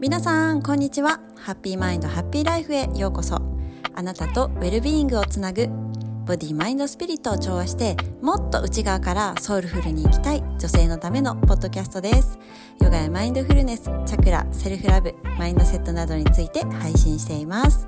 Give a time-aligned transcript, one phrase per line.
[0.00, 1.20] 皆さんこんにちは。
[1.36, 3.36] Happy Mind Happy Life へようこそ。
[3.94, 5.68] あなたとウェルビーイングをつなぐ
[6.24, 12.38] ボディマインドスピリットを調和してもっと内側からソウルフルに生きたい女性のためのポッドキャストです。
[12.80, 17.86] ヨガやマインドフルネスチャクラセルフラブマインドセットなどについて配信しています。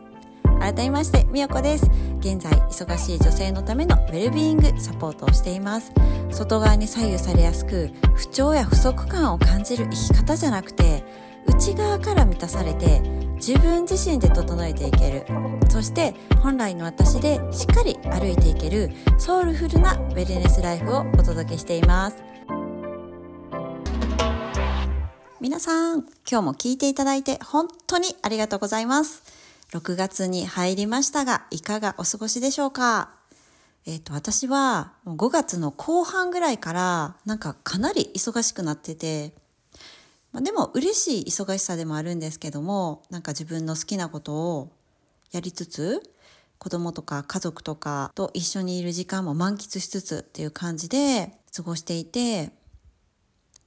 [0.60, 1.90] 改めましてみよこです。
[2.18, 5.90] 現在忙しい女性のためのウェルビーイングサポートをしています。
[6.30, 10.91] 外側に左右されやすく不調や不足感を感じる生き方じゃなくて
[11.46, 13.00] 内側から満たされて
[13.36, 15.26] 自分自身で整えていける。
[15.68, 22.16] そして本来の私でしっかり歩いていけるソウルフルなウェルネスライフをお届けしています。
[25.40, 29.22] 皆さん今日も聞いていただいて本当にありがとうございます。
[29.72, 33.10] 6月に入りましたがいかがお過ごしでしょうか？
[33.84, 39.32] えっ、と、私は5月の後半ぐらいからなんかかなり忙しくなってて、
[40.32, 44.72] まあ、でも嬉しい忙しさでもあるんですけどもなんか自分の好きなことを
[45.30, 46.02] やりつつ
[46.58, 52.50] 子供とか家族とかと一緒にいる時間も満喫しつつっていう感じで過ごしていて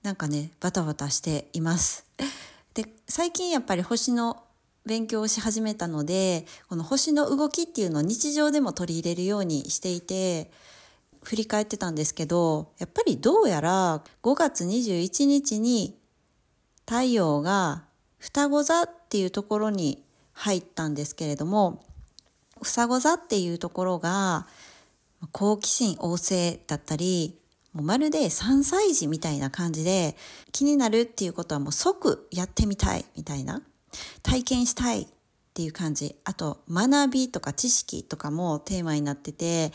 [0.02, 2.06] なんかねバタバタしています。
[2.74, 4.44] で最近やっぱり星の
[4.86, 10.52] 勉強をし始めたのでこの星の動きっていうのを日常でも取り入れるようにしていて
[11.24, 15.98] 振り返ってたんですけどやっぱりどうやら5月21日に
[16.86, 17.84] 太陽が
[18.20, 21.84] 双子座っていうところに入ったんですけれども
[22.62, 24.48] 双子座っていうところが
[25.32, 27.38] 好奇心旺盛だったり
[27.74, 30.16] もうまるで3歳児みたいな感じで
[30.52, 33.62] 気になるっていうことはもう即やってみたいみたいな
[34.24, 35.08] 体験したいっ
[35.54, 36.16] ていう感じ。
[36.26, 39.72] あと学びとか知識とかもテーマになってて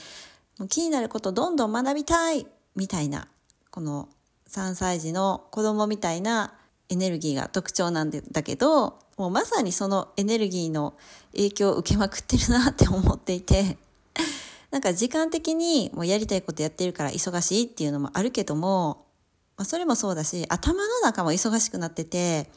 [0.69, 3.28] 気になることどんどん学びたいみたいな
[3.70, 4.08] この
[4.48, 6.54] 3歳児の子供みたいな
[6.90, 10.94] エネルギーが特徴なんだけどもうまさにそのエネルギーの
[11.32, 13.78] 影響を受けまくってるなって思っていて
[14.70, 19.06] なんか時間的にもうやりたいことやってるから忙しいっていうのもあるけども、
[19.56, 22.50] まあ、それもそうだし頭の中も忙しくなってて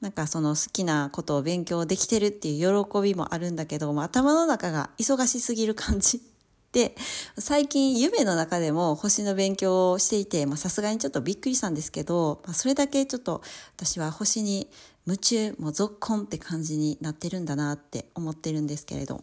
[0.00, 6.33] なんかその好きなことを勉強できてるっていう喜びもあるんだけども頭の中が忙しすぎる感じ。
[6.74, 6.96] で、
[7.38, 13.42] 最近夢の中でも星の勉強をしていて、さすがにちょっとびっくりしたんですけど、まあ、それだけちょっと
[13.76, 14.68] 私は星に
[15.06, 19.22] 夢中、もう続婚って感じになってるんだなって思ってるんですけれど、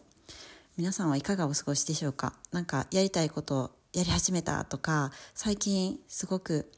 [0.78, 2.32] 皆さんはいかがお過ごしでしょうか？
[2.52, 6.72] なんかやりたいことやり始めたとか、最近すごく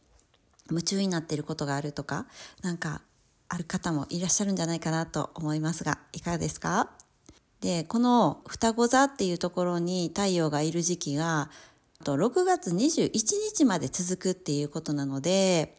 [0.71, 2.27] 夢中になってることがあるとか、
[2.63, 3.03] なんか
[3.49, 6.91] ある方もいらっしゃるんじゃないかなと思いますが、いかがですか？
[7.65, 11.49] で、この双子座っていうところに太陽がいる時期が、
[12.05, 13.11] 6月21
[13.57, 15.79] 日まで続くっていうことなので、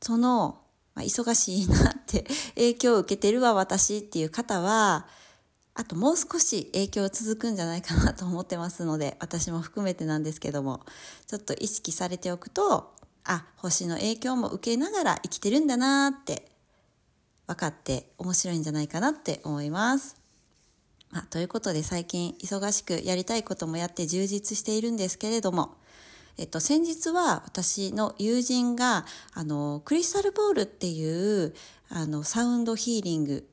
[0.00, 0.58] その、
[0.94, 5.06] まあ、忙しいなって 影響を受けてるわ私っていう方は、
[5.74, 10.80] あともう少し影響続くんじゃないかなと思ってますので、私も含めてなんですけども、
[11.26, 16.50] ちょっと意識されておくと、あ、星の影響も受けながら生きてるんだなって
[17.46, 20.27] 分かって面白いんじゃないかなって思います。
[21.10, 25.76] まあ、ということで最近忙しくやりたいこともやって充実しているんですけれども、
[26.36, 31.54] えっと、先日は私の友人があのクリスタルボールっていう
[31.88, 33.48] あのサウンドヒーリング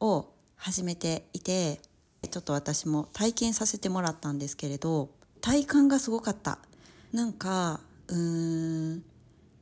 [0.00, 1.80] を始めていて
[2.30, 5.10] ちょっと私も体験させてもらったんですけれど
[5.40, 6.58] 体感がすごかった。
[7.12, 9.02] なんかうーん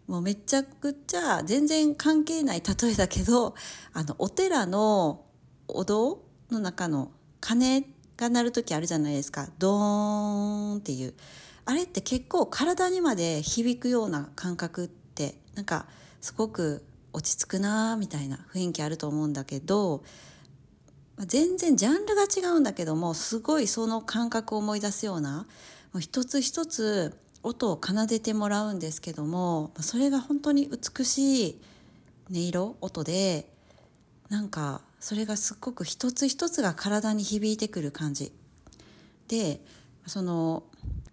[0.06, 3.54] もうめちゃくちゃ全然関係ない例えだけど
[3.92, 5.24] あのお寺の
[5.68, 7.84] お堂の中の鐘
[8.16, 9.48] が鳴る時あるじゃないですか。
[9.58, 11.14] ドーンっていう。
[11.64, 15.86] あれって結構体にまで響くような感覚ってなんか
[16.20, 20.02] すごく落ち着くなみたいな雰囲気あると思うんだけど
[21.18, 25.46] 全然ジャンルが違うんだけどもすごいその感覚を思い出すような
[25.92, 31.60] もう一つ一つ音を奏でてもらうんですけどもそれが本当に美しい
[32.30, 33.49] 音色音で
[34.30, 38.32] なんかそれがすっごく一つ一つが体に響いてくる感じ。
[39.28, 39.60] で
[40.06, 40.62] その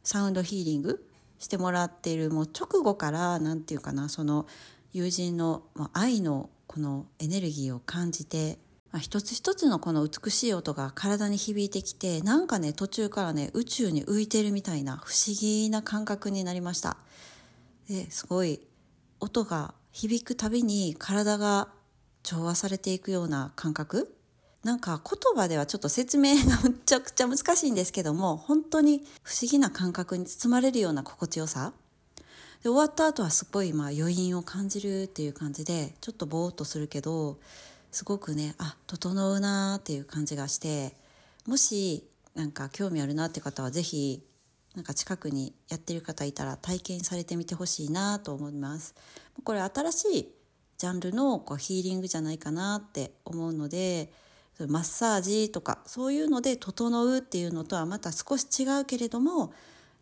[0.04, 1.06] サウンドヒーリング
[1.40, 4.48] してもらっているもう直後から何て言うかなその
[4.94, 8.58] 友人の愛のこのエネルギーを感じて、
[8.92, 16.98] まあ、一つ一つのこの美しい音が体に響いてきてなんかね途中からね宇宙に浮いてるみたいな不思議な感覚になりました。
[17.90, 18.60] ですごい
[19.20, 21.70] 音が響くたびに体が
[22.28, 24.14] 調和されていくような感覚？
[24.62, 31.72] なんか言葉ではちょっと説明がむちゃくちゃ難しいんですけども本当に不思議な感覚に包まれるような心地よさ？
[32.64, 37.38] で終わった後はすごいまあ余韻を感じるっていう感じでちょっとぼーっとするけど
[37.92, 40.92] すごくねあ整うなーっていう感じがして
[41.46, 42.04] もし
[42.36, 44.22] なんか興味あるなって方は是非
[44.76, 48.96] なんか近くにやってる方いたら体験されてみてほしいなと思います。
[49.46, 50.37] これ新しい
[50.78, 54.12] ジャンルのこうヒーリングじゃないかなって思うので
[54.68, 59.54] マッサージとかそういうので整うっていうのとはまた少し違うけれども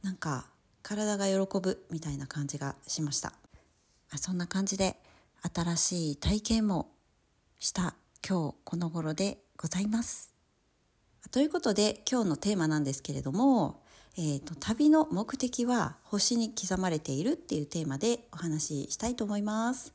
[0.04, 0.48] なんか
[0.82, 3.34] 体が喜ぶみたいな感じがしました。
[4.18, 4.96] そんな感じで
[5.54, 6.92] 新しい体験も
[7.60, 7.96] した
[8.28, 10.34] 今日この頃でございます。
[11.32, 13.82] ということで今日のテーマなんですけれども、
[14.18, 19.94] えーと、旅の目的は星に刻まれているっていうテーマでお話ししたいと思います。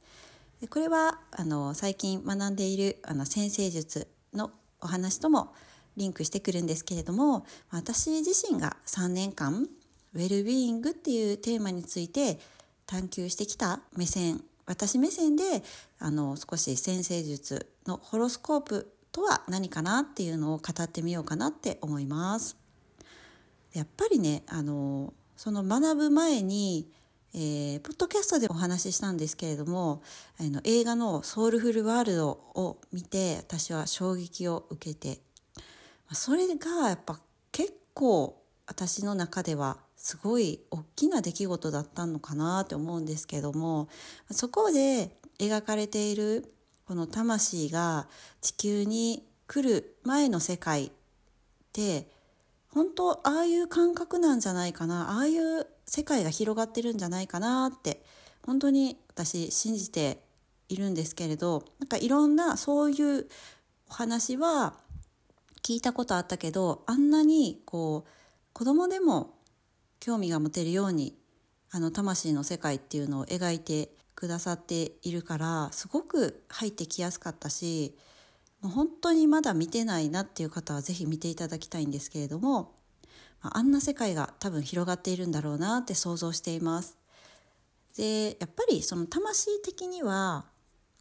[0.68, 5.54] これはあの最近学んでいるあの先生術のお話とも
[5.96, 9.68] リンクしてくるんですけれども私自身が3年間
[10.14, 12.38] ウェルビーイングっていうテーマについて
[12.86, 15.62] 探求してきた目線私目線で
[15.98, 22.56] あの少し先生術のホロスコープとは何かなっていうのを語ってみようかなって思います。
[23.72, 26.86] やっぱりねあのその学ぶ前に、
[27.32, 30.02] えー、ポッドキャストでお話ししたんですけれども
[30.40, 35.20] あの映画の「ソウルフルワールド」を見て私は衝撃を受けて
[36.12, 37.20] それがやっぱ
[37.52, 43.88] 結構私の中ではすごい大きな出来事だったのかなって思うんですけども
[44.30, 46.52] そこで描かれている
[46.86, 48.08] この魂が
[48.40, 50.90] 地球に来る前の世界っ
[51.72, 52.10] て
[52.70, 58.00] 本当ああいう感覚なんじゃないかなああいう世界が広がってるんじゃないかなって
[58.46, 60.22] 本当に私信じて
[60.68, 63.26] いるんですけれどなんかいろんなそういう
[63.88, 64.74] お話は
[65.64, 68.10] 聞いたことあったけどあんなにこう
[68.52, 69.34] 子供でも
[69.98, 71.18] 興味が持てるように
[71.72, 77.96] あの魂の世界っていうのを描いてくださっているからすごく入ってきやすかったし
[78.60, 82.79] もう本当にまだ見てないなっていう方は是非見ていただきたいんですけれども
[83.42, 86.96] あんな世界が多分広がっているんだろうなって想像しています。
[87.96, 90.44] でやっぱりその魂的には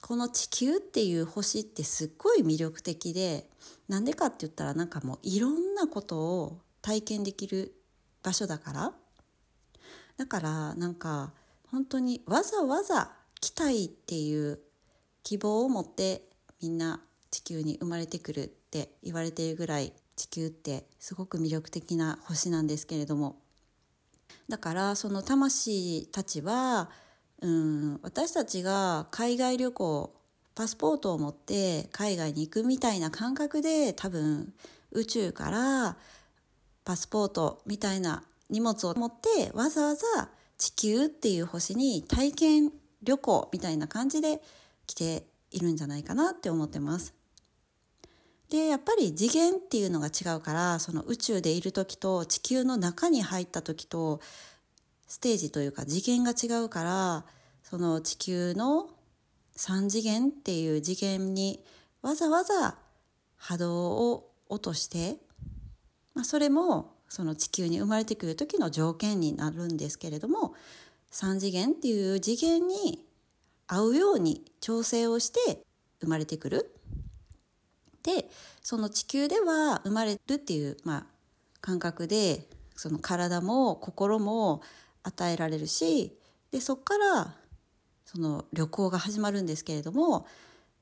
[0.01, 3.49] この地球っていう星ってすっごい魅力的で
[3.87, 7.75] なんでかって言ったらなんかもういろんなことを体験できる
[8.23, 8.93] 場所だから
[10.17, 11.31] だからなんか
[11.71, 14.59] 本当にわざわざ来たいっていう
[15.23, 16.23] 希望を持って
[16.61, 17.01] みんな
[17.31, 23.37] 地球に生まれてくるって言われているぐらい地球ってすごく魅力的な星なんですけれども
[24.49, 26.89] だからその魂たちは
[27.41, 30.13] うん私たちが海外旅行
[30.55, 34.53] パスポートを持って海外に行くみたいな感覚で多分
[34.91, 35.95] 宇宙から
[36.83, 40.05] パスポートみたいな荷物を持ってわざわざ
[40.57, 42.73] 地球っていう星に体験
[43.03, 44.41] 旅行みたいな感じで
[44.85, 47.18] 来ているんじゃないかなって思ってます。
[48.49, 54.21] でやっぱり次元っていうのが違うからその宇宙でいる時と地球の中に入った時と
[55.07, 57.25] ステージというか次元が違うから
[57.63, 58.89] その地球の
[59.57, 61.63] 3次元っていう次元に
[62.01, 62.77] わざわざ
[63.37, 65.17] 波動を落として
[66.19, 70.53] まあ、それもその地球に生まれてくる時の条件になるんですけれども
[71.13, 73.05] 3次元っていう次元に
[73.67, 75.61] 合うように調整をして
[76.01, 76.75] 生まれてくる。
[78.09, 78.29] で
[78.61, 81.05] その地球では生まれるっていう、まあ、
[81.61, 84.61] 感覚でその体も心も
[85.03, 86.17] 与えられるし
[86.51, 87.35] でそこから
[88.05, 90.25] その旅行が始まるんですけれども、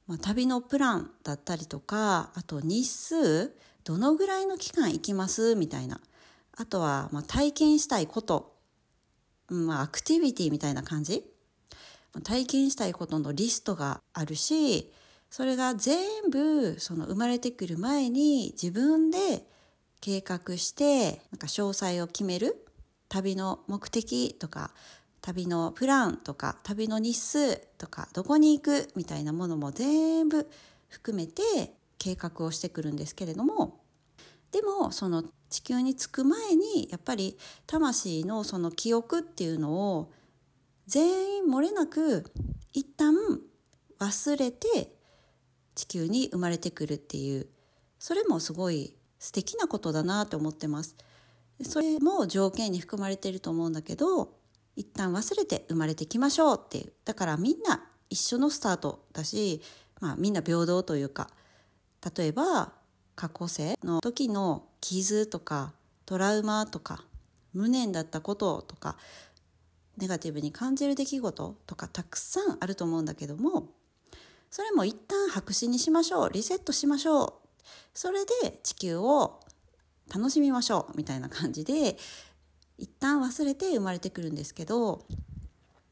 [0.07, 3.53] まあ、旅のプランだったりとかあと日数
[3.83, 5.55] どのぐらいの期間行きます？
[5.55, 6.01] みたいな。
[6.57, 8.53] あとは、まあ、体験したいこと、
[9.47, 11.23] まあ、アクティビティみたいな感じ。
[12.23, 14.91] 体験したいことのリストがあるし、
[15.29, 19.45] それが全部、その生まれてくる前に自分で
[20.01, 22.63] 計画して、なんか詳細を決める。
[23.09, 24.71] 旅の目的とか、
[25.21, 30.49] 旅のプランとか、旅の日数とか、どこに行くみたいなものも全部
[30.89, 33.81] 含めて計画をしてくるんですけれども
[34.51, 40.11] でもその地球に着く前にやっぱり魂のその記憶っていうのを
[40.87, 42.31] 全員漏れなく
[42.73, 43.13] 一旦
[43.99, 44.96] 忘れて
[45.77, 47.45] 地球に生まれてくるっていう
[47.99, 50.95] それもすごい素敵なことだなと思ってます。
[51.61, 54.33] それも条件に含まれてると思うんだけど
[54.75, 59.61] 一旦忘れて生まれてきましょうっていうだからみんな一緒のスタートだし、
[59.99, 61.29] まあ、みんな平等というか
[62.15, 62.73] 例えば
[63.15, 65.73] 過去世の時の傷とか
[66.05, 67.03] トラウマとか
[67.53, 68.97] 無念だったこととか
[69.97, 73.71] ネガティブに感じる出来事とかたくさんあると思うんだけども
[74.49, 76.29] それも一旦白紙にしましょう。
[76.31, 77.33] リセットしましょう。
[77.93, 79.39] それで地球を
[80.13, 81.97] 楽しみましょうみたいな感じで
[82.77, 85.05] 一旦忘れて生まれてくるんですけど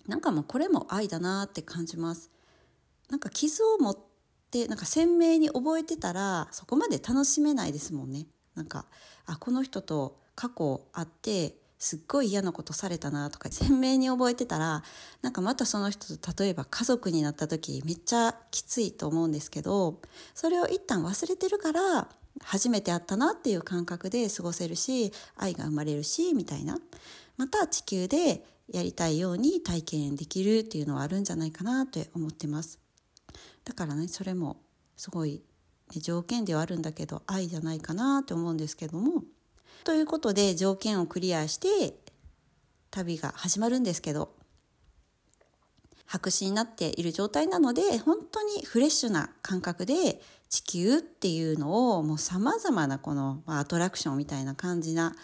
[0.08, 2.32] なんかもうこれも愛だなって感じます。
[3.10, 3.98] なんか傷を持っ
[4.52, 8.26] てなんか鮮明に覚えてたらそこまで楽しめないですもんね。
[8.56, 8.86] なんか
[9.26, 11.56] あこの人と過去あって
[11.86, 14.82] すっごい嫌なことされたなとか鮮明に覚えてたら
[15.22, 20.00] なんかまたその人と例えば家族になった時めっちゃきついと思うんですけど
[20.34, 22.08] それを一旦忘れてるから
[22.44, 26.80] 初めて会ったなっていう感覚で過ごせるし愛が生まれるしみたいな。
[27.38, 32.80] また地球でやりたいように体験できるっていうのはあるんじゃないかなって思ってます。
[33.64, 34.58] だからねそれも
[34.98, 35.44] すごい、
[35.94, 39.22] ね、条件ではあるんだけど愛じゃないかなって思うんですけども。
[39.86, 41.94] ということで条件をクリアして
[42.90, 44.34] 旅が始まるんですけど
[46.08, 55.16] 白紙になっている状態なので本当にフレッシュな感覚で地球っていうのをもうさまざまなこの、アトラクションみたいな感じな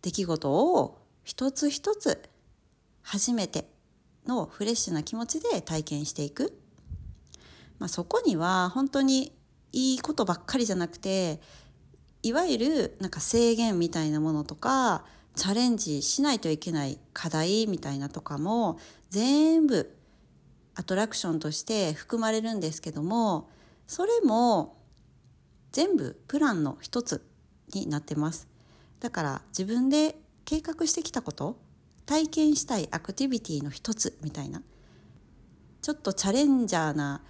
[0.00, 2.22] 出来事を一つ一つ
[3.02, 3.68] 初めて
[4.26, 6.58] のフレッシュな気持ちで体験していく、
[7.78, 9.36] まあ、そこには本当に
[9.72, 11.38] いいことばっかりじゃなくて
[12.22, 19.96] いわゆるなんか制限みたいなものとかチャレンジしないといけない課題みたいなとかも全部
[20.74, 23.48] アトラクションとして含まれるんですけども
[23.86, 24.76] それも
[25.72, 27.24] 全部プランの一つ
[27.74, 28.48] になってます。
[28.98, 31.58] だから自分で計画してきたこと
[32.06, 34.62] 体験したいアクティビティの一つみたいな
[35.80, 37.22] ちょっとチャレンジャーな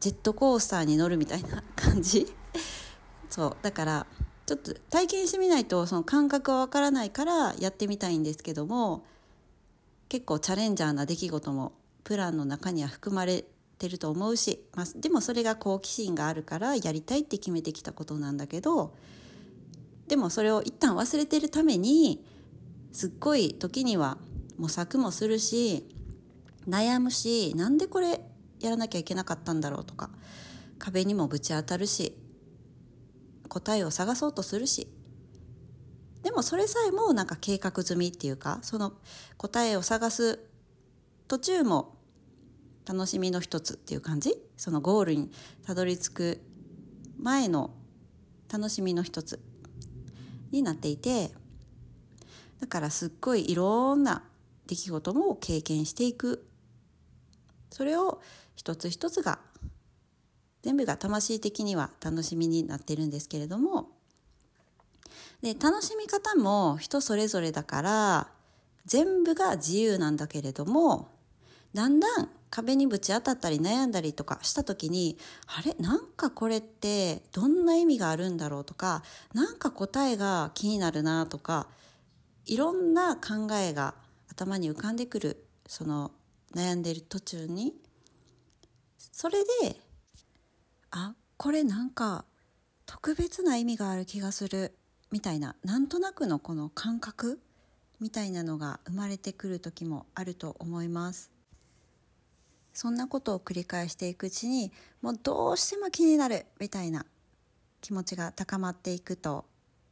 [0.00, 2.32] ジェットコースターに乗るみたいな感じ。
[3.28, 4.06] そうだから
[4.48, 9.04] ちょっと体験してみないとその感覚はわからないからやってみたいんですけども
[10.08, 13.44] 結構チャレンジャーな出来事もプランの中には含まれ
[13.78, 18.94] てると思うし、まあ、でもそれが好奇心があるからやりたいって決めてきたことなんだけど
[20.06, 22.24] でもそれを一旦忘れてるために
[22.90, 24.16] すっごい時には
[24.56, 25.86] 模索もするし
[26.66, 28.22] 悩むしなんでこれ
[28.60, 30.08] やらなきゃいけなかったんだろうとか
[30.78, 32.16] 壁にもぶち当たるし
[33.48, 34.88] 答えを探そうとするし。
[36.22, 38.92] でもそれさえもなんか計画済みっていうかその
[39.36, 40.40] 答えを探す
[41.28, 41.96] 途中も
[42.86, 44.34] 楽しみの一つっていう感じ？
[44.56, 45.30] そのゴールに
[45.64, 46.40] たどり着く
[47.18, 47.70] 前の
[48.52, 49.40] 楽しみの一つ。
[50.50, 51.30] になっていて
[52.58, 54.24] だからすっごいいろんな
[54.66, 56.48] 出来事も経験していく。
[57.70, 58.22] それを
[58.56, 59.38] 一つ一つが
[60.68, 63.88] 全部が魂的には楽しみになってるんですけれども。
[65.40, 68.28] で楽しみ方も人それぞれだから
[68.84, 71.08] 全部が自由なんだけれども
[71.72, 75.74] だんだん壁にぶち当たったり悩んだりとかした時にあれ？
[75.78, 81.68] なんかこれってどんな意味があるんだろうとかなんか答えが気になるなとか
[82.44, 83.94] いろんな考えが
[84.30, 86.10] 頭に浮かんでくるその
[86.54, 87.72] 悩んでる途中に。
[89.12, 89.87] それで
[90.90, 92.24] あこれなんか
[92.86, 94.74] 特別な意味がある気がする。
[95.10, 95.56] みたいな。
[95.64, 97.40] なんとなくのこの感覚？
[98.00, 101.30] みたいなのが生まれてくる時もあると思います。
[102.72, 106.46] そんなことを繰り返していくうちにもうどうしても気になる。
[106.60, 107.06] みたいな。
[107.80, 109.44] 気持ちが高まっていくと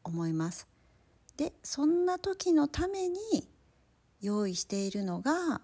[0.03, 0.67] 思います。
[1.37, 3.19] でそんな時のために
[4.21, 5.61] 用意しているのが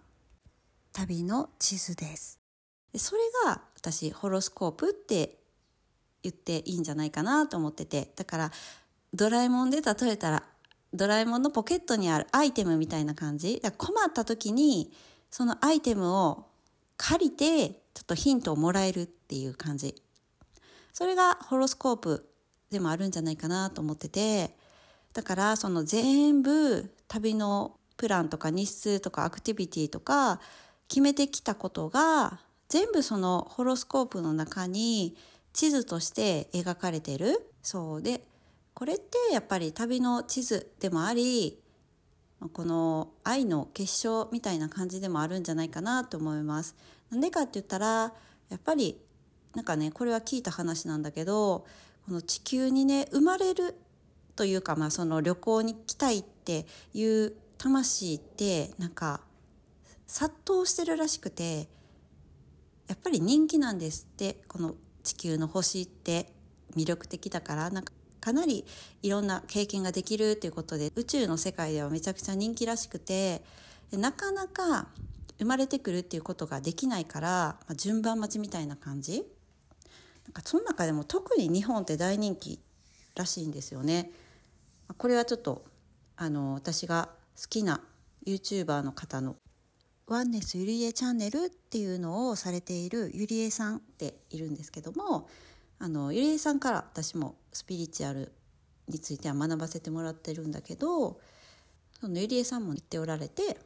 [0.92, 2.38] 旅の地図です。
[2.96, 5.38] それが私ホロスコープって
[6.22, 8.12] 言っていいんじゃないかなと思ってて。
[8.14, 8.52] だから
[9.12, 10.44] ドラえもんで例えたら
[10.94, 13.60] ドラえもんのポケットにあるアイテムみたいな感じ。
[13.60, 14.92] だ困った時に
[15.30, 16.46] そのアイテムを
[16.96, 20.00] 借りてちょっとヒントをもらえるっていう感じ。
[20.92, 22.28] それがホロスコープ
[22.70, 24.56] でもあるんじゃないかなと思ってて。
[25.12, 30.40] だからその全部旅のプランとか日数とかアクティビティとか
[30.88, 32.40] 決めてきたことが
[32.72, 35.14] 全部そのホロスコープの中に
[35.52, 38.24] 地図として描かれてるそうで
[38.72, 41.58] これってやっぱり旅の地図でもあり
[42.54, 46.74] この愛の結晶みたいな感じでもあるんじゃないかなと思います。
[47.10, 48.14] なんでかって言ったら
[48.48, 48.98] やっぱり
[49.54, 51.66] なんかねこれは聞いた話なんだけど
[52.06, 53.76] この地球にね生まれる
[54.34, 56.64] というかまあその旅行に来たいって
[56.94, 59.20] いう魂ってなんか
[60.06, 61.68] 殺到してるらしくて
[62.88, 66.32] やっぱり人気なんですってこの地球の星って
[66.76, 68.64] 魅力的だからなんかかなり
[69.02, 73.42] いろんな経験ができるということで宇宙の世界ではめちゃくちゃ人気らしくて
[73.90, 74.86] なかなか
[75.38, 79.24] 生まれてくるっていうことができないから、まあ、順番待ちみたいな感じ
[80.24, 82.60] なんかその中でも特に日本って大人気
[83.16, 84.12] らしいんですよね。
[84.96, 85.64] これはちょっと
[86.16, 87.80] あの私が好きな
[88.24, 89.34] YouTuber の方の
[90.06, 95.28] ワンネスゆりえチャンネルっていうのをされているゆりえさんっているんですけども
[95.78, 98.32] あのゆりえさんから私もスピリチュアル
[98.88, 101.20] については学ばせてもらってるんだけど
[102.00, 103.58] そのゆりえさんも言っておられて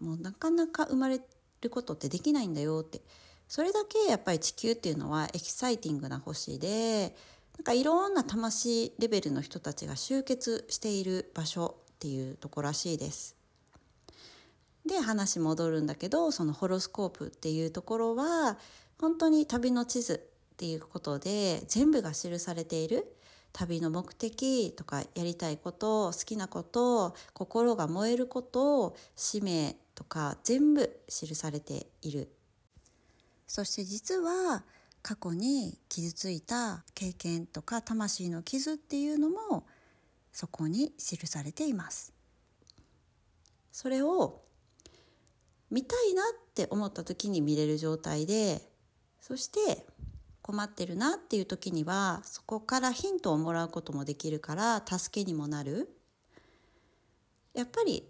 [0.00, 1.20] もうなかなか生まれ
[1.60, 3.00] ることってできないんだよって
[3.48, 7.14] それだけやっぱり地球っていうのはエキサイティングな星で
[7.58, 13.39] なんかいろんな魂レベルの人たちが集結している場所っていうとこらしいです。
[14.86, 18.58] で話戻るんだけどそのホロスコープっていうところは
[18.98, 20.14] 本当に旅の地図
[20.54, 23.16] っていうことで全部が記されている。
[23.52, 32.30] 旅の目的とかやりたいこと好きなこと心が燃えること使命とか全部記されている。
[33.46, 34.62] そして実は
[35.02, 39.66] 過去に傷ついた経験とか魂の傷っていうのも
[40.32, 42.12] そこに記されています。
[43.72, 44.42] それを
[45.70, 48.60] 見たいなって思った時に見れる状態で
[49.20, 49.86] そして
[50.42, 55.88] 困ってるなっていう時にはそこからヒントをもらうこともできるから助けにもなる。
[57.54, 58.04] やっぱり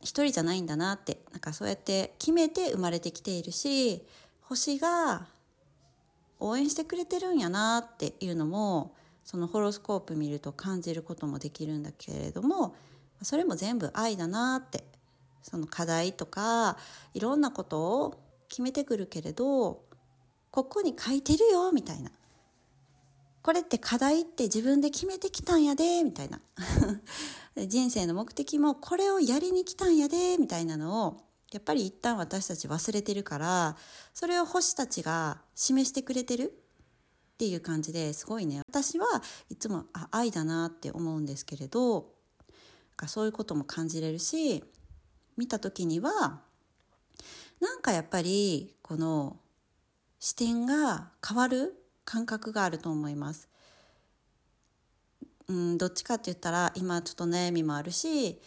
[0.00, 4.02] 一人じゃないんだなってなんかそうやって決めて生まれてきているし
[4.42, 5.26] 星が
[6.40, 12.74] 応援してくれてるんやなっていうのもそのホロスコープ見ると感じることもできるんだけれども
[13.22, 14.84] それも全部愛だなって
[15.42, 16.76] その課題とか
[17.14, 19.82] いろんなことを決めてくるけれど
[20.50, 22.10] ここに書いてるよみたいな。
[23.42, 26.40] これって課題って自分で決めてきたんやでみたいな。
[27.66, 31.20] 人生の目的もこれをやりに来たんやでみたいなのを
[31.52, 33.76] やっぱり一旦私たち忘れてるから
[34.14, 36.50] それを星たちが示してくれてる
[37.34, 38.62] っていう感じですごいね。
[38.68, 39.06] 私は
[39.50, 42.14] いつもあ愛だなって思うんですけれど
[43.06, 44.64] そういうことも感じれるし
[45.42, 46.38] 見た時には
[47.60, 49.38] なんかやっぱりこの
[50.20, 51.74] 視点が変わる
[52.04, 53.48] 感覚があると思います。
[55.48, 58.40] うん、どっちかって言ったら今ちょっと悩みもあるし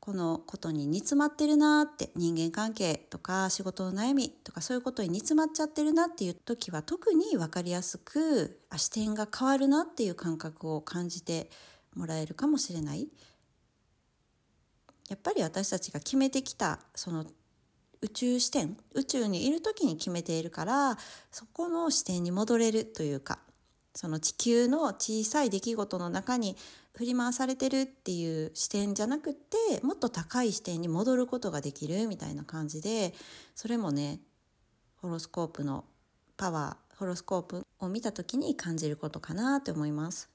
[0.00, 11.50] このことに煮詰まってるなって人間関係とか仕事の悩みとかそういうことに煮詰まっちゃってるなっていう時は特に分かりやすくあ視点が変わるなっていう感覚を感じて
[11.94, 13.08] もらえるかもしれない。
[15.08, 17.26] やっぱり私たちが決めてきたその
[18.00, 20.98] 宇宙視点宇宙にいる時に決めているから
[21.30, 23.38] そこの視点に戻れるというか
[23.94, 26.56] その地球の小さい出来事の中に
[26.96, 33.14] 振り回されてるっていう視点じゃなくってもっと高い視点に戻ることができるみたいな感じで
[33.54, 34.20] それもね
[35.00, 35.84] ホロスコープの
[36.36, 40.30] パワーホロスコープを見た時に感じることかなと思います。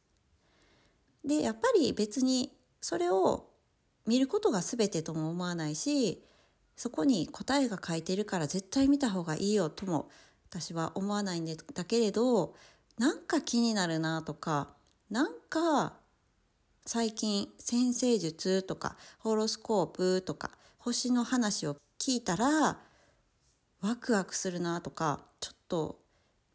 [1.24, 2.52] でやっぱり別に
[2.82, 3.49] それを
[4.10, 6.24] 見ることが全てとも思わないし
[6.76, 10.10] そこに答えが書いてるから絶対見た方がいいよとも
[10.50, 12.56] 私は思わないんだけれど
[12.98, 14.69] なんか気になるなとか
[15.12, 15.93] なんか
[16.88, 22.80] 最近先生術とかホロスコープとか星の話を聞いたら
[23.82, 26.00] ワクワクするなとかちょっと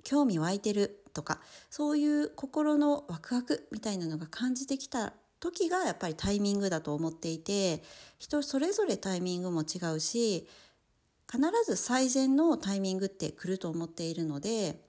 [0.03, 1.39] 興味湧いてるとか
[1.71, 5.13] そういう心のワクワクみたいなのが感じてきた
[5.45, 7.83] 時がやっぱりタイミングだと思っていて
[8.19, 10.49] 人それぞれタイミングも違うし
[11.31, 14.81] 必ず最善のタイミングって来ると思っているので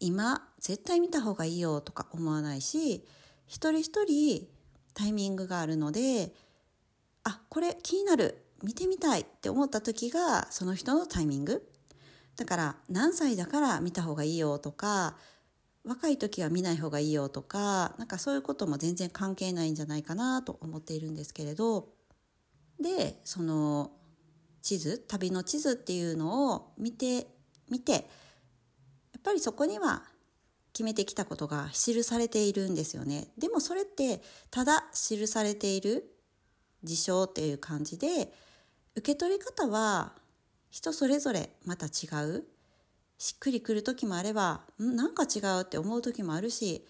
[0.00, 3.04] 今絶対見た方がいいよとか思わないし
[3.46, 4.48] 一人一人
[4.94, 6.32] タイミングがあるので
[7.22, 11.68] あこれ気になる見てみたいって思った時がその人のタイミング。
[12.36, 15.16] だから何歳だから見た方がいいよとか
[15.84, 21.88] 若い時は見ない方がいいよとかなんかそういうことも全然関係ないんじゃないかなと思っているんですけれど
[22.80, 23.90] でその
[24.62, 27.26] 地図旅の地図っていうのを見て
[27.70, 28.02] 見てやっ
[29.22, 30.02] ぱりそこには
[30.72, 33.28] 決めてきたことが記されているんですよね。
[33.38, 34.20] でもそれって
[34.50, 36.10] ただ記されている
[36.82, 38.32] 事象っていう感じで
[38.96, 40.14] 受け取り方は
[40.70, 42.44] 人それぞれまた違う
[43.18, 44.96] しっくりくる時もあれば、ん？
[44.96, 46.86] なんか違うって思う時もあるし、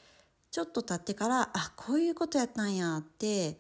[0.51, 3.59] ちょっと経ってから、あ、こういうことやったんやって、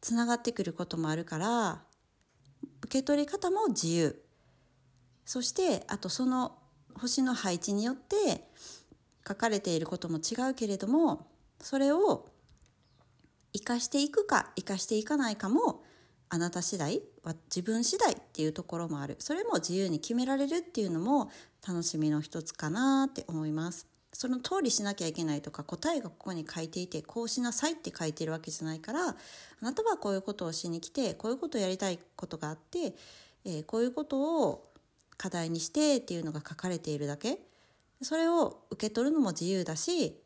[0.00, 1.82] つながってくることもあるから、
[2.82, 4.22] 受け取り方も自由。
[5.24, 6.58] そして、あとその
[6.94, 8.48] 星の配置によって
[9.26, 11.26] 書かれていることも違うけれども、
[11.60, 12.28] それを
[13.52, 15.82] 生かしていくか生かしていかないかも
[16.28, 17.02] あなた次第
[17.48, 19.16] 自分次第っていうところもある。
[19.18, 21.30] それも自由に決められるっていうのも
[21.66, 23.86] 楽しみの一つかなって思います。
[24.12, 29.14] その通りしなきゃいけないとか答えがここに書いていてこうしなさいって書いてるわけじゃないからあ
[29.60, 32.94] なたはこういうことをしに来てこういうことをやりたいことがあって、
[33.44, 34.72] えー、こういうことを
[35.18, 37.40] 課題にしてっていうのが書かれているだけ。
[38.02, 40.18] それを受け取るのも自由だし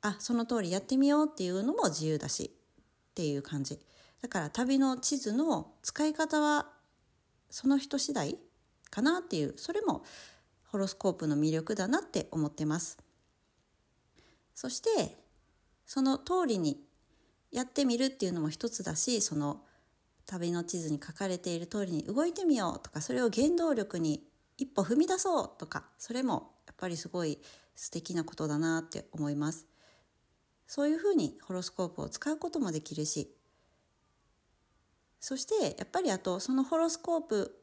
[0.00, 3.78] あその通りやってみようっていうのも自由だしっていう感じ。
[4.22, 6.70] だから旅の地図の使い方は
[7.50, 8.38] その人次第
[8.88, 10.04] かなっていうそれも
[10.68, 12.98] ホロスコープの魅力だなって思ってます。
[14.54, 15.18] そして
[15.84, 16.80] その通りに
[17.50, 19.62] やってみるっていうのも一つだしその
[20.24, 24.22] 旅の地図に書かれている通りに動いてみようとかそれを原動力に
[24.56, 27.38] 一歩踏み出そうとかそれもやっぱりすごい
[27.74, 29.66] 素敵なことだなって思います。
[30.66, 33.34] そういうふうにホロスコープを使うこともできるし
[35.22, 37.56] そしてやっぱりあとそのホロスコープ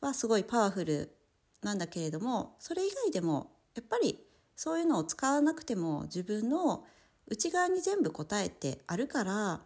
[0.00, 1.16] はすごいパワフル
[1.62, 4.18] なんだけれどもそれ以外でもやっぱり
[4.56, 6.84] そういうのを使わなくても自分の
[7.28, 9.60] 内側に全部答えてあるから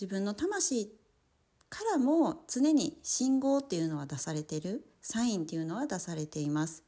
[0.00, 0.90] 自分の魂
[1.68, 6.84] からも常に信号っていうのは出されてるサインっていうのは出されています。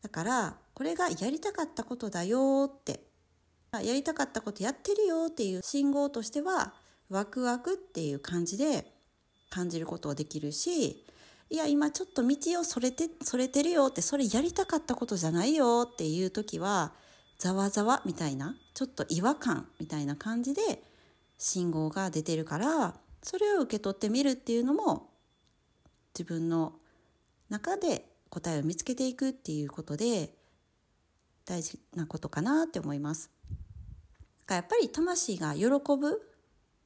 [0.00, 3.00] だからこれがやりたかったことだよって
[3.72, 6.74] やりたかったことやってるよっていう信号としては
[7.12, 8.90] ワクワクっていう感じで
[9.50, 11.04] 感じることができるし
[11.50, 16.92] いや今ちょっと道をそれてそれてるよってそれやりたかったことじゃないよっていう時は
[17.38, 20.82] ざわざわみたいなちょっと違和感みたいな感じで
[21.36, 25.10] 信号が出てるからそれを受け取ってみるっていうのも
[26.18, 26.72] 自分の
[27.50, 30.30] 中で答えを見つけていくっていうことで
[31.44, 33.30] 大事なことかなって思います。
[34.48, 36.31] やっぱり魂が喜ぶ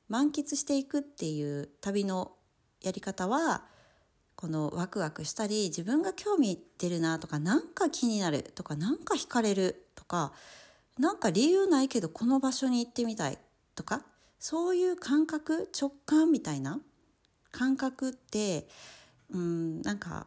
[0.08, 2.32] 満喫していくっていう旅の
[2.82, 3.64] やり方は
[4.36, 10.32] このワクワクしたり自分が興味いってるなとかなんか気になるとかなんか惹かれるとか
[10.98, 13.38] なんか理由ないけどこの場所に行ってみたい
[13.74, 14.02] とか
[14.38, 16.80] そういう感覚直感みたいな
[17.50, 18.68] 感覚って
[19.30, 20.26] うんなんか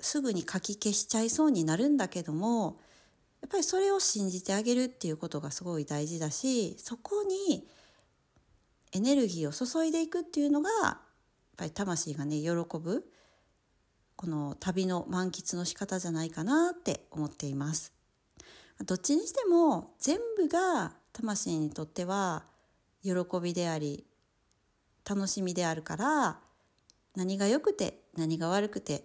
[0.00, 2.78] すぐに書き消しちゃいそうになるんだけども
[3.42, 7.66] やっぱりそれを信じてあげるっていうことがすごい大事だしそこに
[8.92, 10.98] エネルギーを注いでいくっていうのがやっ
[11.56, 13.04] ぱり魂がね喜ぶ
[14.16, 17.92] この旅の満喫の仕方じゃないかなって思っています。
[18.84, 22.44] どっちにしても全部が魂にとっては
[23.02, 24.04] 喜びであり
[25.08, 26.40] 楽しみであるから
[27.14, 29.04] 何が良くて何が悪くて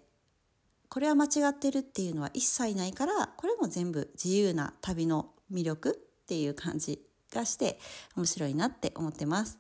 [0.90, 7.00] これは間違ってるっていうのは一切ないからこれも全部自由な旅の魅力っていう感じ
[7.32, 7.80] がして
[8.18, 9.58] 面白いなって思ってます。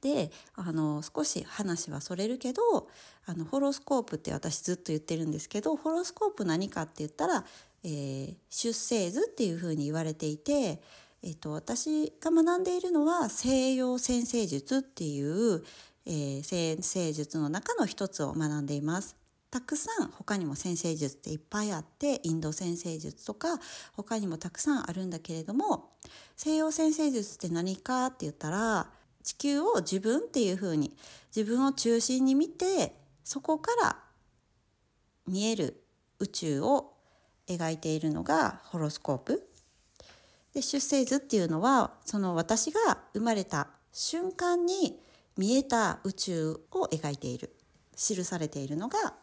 [0.00, 2.88] であの少し話はそれるけど
[3.26, 7.44] あのホロスコープって私ずっと言ってるんですけどホロスコープ何かって言ったら、
[7.84, 10.80] えー、出生図っていうふうに言われていて、
[11.22, 15.62] えーと、私が学んでいるのは西洋先生術っていう、
[16.06, 19.16] えー、先生術の中の一つを学んでいます。
[19.52, 23.60] たくさん他にも先生術っていっぱいあってインド先生術とか
[23.92, 25.90] 他にもたくさんあるんだけれども
[26.36, 28.88] 西洋先生術って何かって言ったら
[29.22, 30.96] 地球を自分っていうふうに
[31.34, 33.96] 自分を中心に見てそこから
[35.26, 35.82] 見える
[36.18, 36.92] 宇宙を
[37.46, 39.48] 描いているのがホロスコープ。
[40.54, 45.00] で出生図っていうのはその私が生まれた瞬間に
[45.36, 47.54] 見えた宇宙を描いている。
[47.96, 49.14] 記されているのが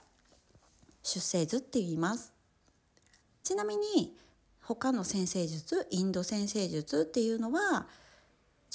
[1.03, 2.33] 出生図って言います。
[3.43, 4.15] ちなみに
[4.61, 7.87] 他の先生術インド先生術っていうのは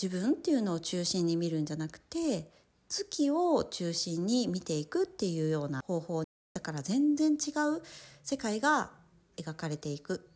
[0.00, 2.50] 自分っていうのを中心に見るんじゃなくて
[2.88, 7.82] 月を中心に見ていくっていうような方法だから全然違う
[8.22, 8.90] 世界が
[9.36, 10.28] 描かれていく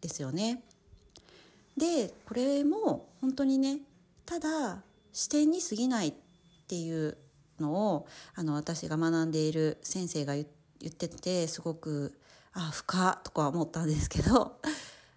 [0.00, 0.62] ですよね。
[1.76, 3.80] でこれも本当にね
[4.24, 6.14] ただ視点に過ぎないっ
[6.68, 7.16] ていう
[7.60, 12.18] のをあの私が学んでいる先生が言っててすごく
[12.52, 14.58] あ深とか思ったんですけど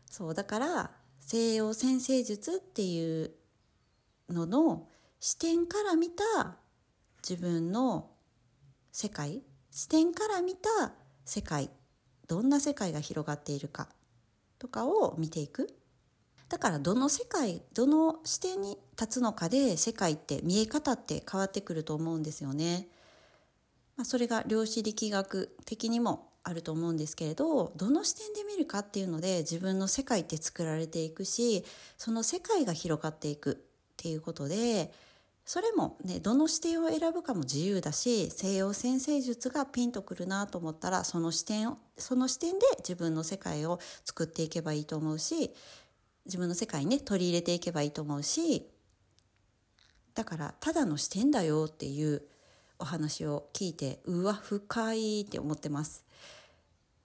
[0.10, 3.32] そうだから西洋先生術っていう
[4.30, 4.88] のの
[5.20, 6.58] 視点から見た
[7.28, 8.10] 自分の
[8.92, 10.94] 世界視点から見た
[11.26, 11.70] 世界
[12.28, 13.89] どんな世界が広がっているか
[14.58, 15.68] とかを見ていく
[16.50, 22.88] だからどの世界どの視点に立つのかで世界って見え方って変わってくると思うんですよね。
[23.96, 31.65] まあ、それが量子力学的にもあると思うんですけれどどの視点で見るかっていうので自分の世界って作られていくし
[31.98, 33.68] その世界が広がっていく
[33.99, 34.91] っていうことで
[35.45, 45.51] それもねどの視点を選ぶかも自由だし西洋先生術がピンとくるなと思ったらその視点をその視点で自分の世界を作っていけばいいと思うし
[46.25, 48.67] 自分の世界にね取り入れていけばいいと思うし
[50.13, 52.21] だからただの視点だよっていう
[52.79, 56.05] お話を聞いてうわ深いって思ってます。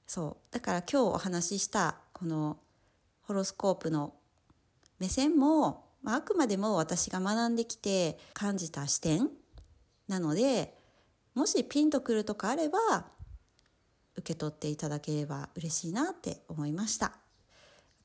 [0.06, 0.54] そう。
[0.54, 2.58] だから今日お話ししたこの
[3.22, 4.14] ホロスコープの
[5.00, 9.28] 目線も、まあ、あくまでも私が学んできて感じた視点
[10.06, 10.74] なので
[11.34, 12.78] もしピンとくるとかあれば
[14.16, 17.12] 受け取っていただければ嬉しいなって思いました。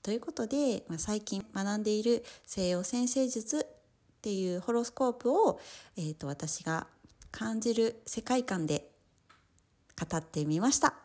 [0.02, 5.60] ということで、まあ、最近学んでいる西洋先生術っていうホロスコープを、
[5.98, 6.88] えーと、私が
[7.32, 8.90] 感じる世界観で
[10.00, 10.96] 語ってみました。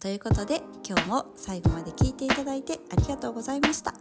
[0.00, 3.92] ということで今日も最後まで聞いていただいてありがとうございました。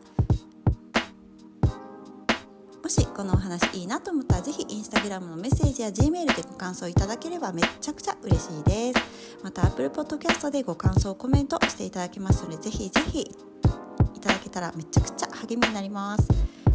[2.85, 9.39] もしこのお話いいなと思ったらぜひインスタグラムのメッセージや G メールでご感想いただければめちゃくちゃ嬉しいです。
[9.41, 16.27] また Apple Podcast でご感想コメントしていただけますのでぜひぜひいただけたらめちゃくちゃ励みになります。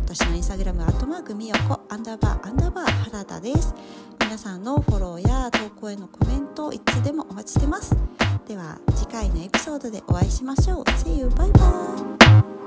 [0.05, 3.73] 私のインスタグラムアットマークみよこアンダーバーアンダーバー原田です。
[4.21, 7.95] 皆さんのフォローや投稿へのコメントをいつでもお待ちしてます。
[8.49, 10.85] では次回のエピソードでお会いしましょう。
[10.85, 11.29] See you!
[11.29, 12.60] バイバイ。